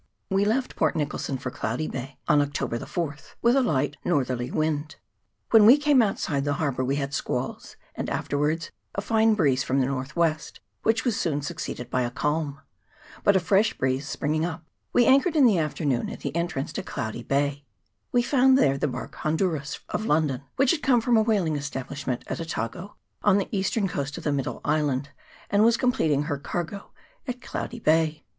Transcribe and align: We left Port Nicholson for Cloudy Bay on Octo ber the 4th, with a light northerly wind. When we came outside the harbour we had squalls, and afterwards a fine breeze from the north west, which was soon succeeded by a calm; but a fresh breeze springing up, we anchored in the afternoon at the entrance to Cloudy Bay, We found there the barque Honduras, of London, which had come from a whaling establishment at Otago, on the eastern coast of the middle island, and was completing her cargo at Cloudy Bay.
We 0.31 0.45
left 0.45 0.75
Port 0.75 0.95
Nicholson 0.95 1.37
for 1.37 1.51
Cloudy 1.51 1.87
Bay 1.87 2.17
on 2.27 2.41
Octo 2.41 2.67
ber 2.67 2.79
the 2.79 2.87
4th, 2.87 3.35
with 3.43 3.55
a 3.55 3.61
light 3.61 3.97
northerly 4.03 4.49
wind. 4.49 4.95
When 5.51 5.63
we 5.67 5.77
came 5.77 6.01
outside 6.01 6.43
the 6.43 6.53
harbour 6.55 6.83
we 6.83 6.95
had 6.95 7.13
squalls, 7.13 7.75
and 7.93 8.09
afterwards 8.09 8.71
a 8.95 9.01
fine 9.01 9.35
breeze 9.35 9.61
from 9.63 9.79
the 9.79 9.85
north 9.85 10.15
west, 10.15 10.59
which 10.81 11.05
was 11.05 11.19
soon 11.19 11.43
succeeded 11.43 11.91
by 11.91 12.01
a 12.01 12.09
calm; 12.09 12.61
but 13.23 13.35
a 13.35 13.39
fresh 13.39 13.75
breeze 13.77 14.07
springing 14.09 14.43
up, 14.43 14.65
we 14.91 15.05
anchored 15.05 15.35
in 15.35 15.45
the 15.45 15.59
afternoon 15.59 16.09
at 16.09 16.21
the 16.21 16.35
entrance 16.35 16.73
to 16.73 16.81
Cloudy 16.81 17.21
Bay, 17.21 17.63
We 18.11 18.23
found 18.23 18.57
there 18.57 18.79
the 18.79 18.87
barque 18.87 19.13
Honduras, 19.13 19.81
of 19.89 20.07
London, 20.07 20.41
which 20.55 20.71
had 20.71 20.81
come 20.81 21.01
from 21.01 21.15
a 21.15 21.21
whaling 21.21 21.55
establishment 21.57 22.23
at 22.25 22.41
Otago, 22.41 22.95
on 23.21 23.37
the 23.37 23.49
eastern 23.51 23.87
coast 23.87 24.17
of 24.17 24.23
the 24.23 24.31
middle 24.33 24.61
island, 24.65 25.09
and 25.51 25.63
was 25.63 25.77
completing 25.77 26.23
her 26.23 26.39
cargo 26.39 26.91
at 27.27 27.39
Cloudy 27.39 27.79
Bay. 27.79 28.25